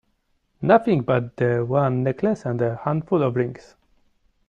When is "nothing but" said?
0.63-1.35